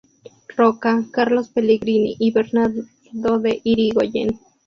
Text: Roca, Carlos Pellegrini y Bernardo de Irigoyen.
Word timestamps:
Roca, 0.57 1.05
Carlos 1.11 1.49
Pellegrini 1.49 2.15
y 2.17 2.31
Bernardo 2.31 2.81
de 3.39 3.61
Irigoyen. 3.63 4.39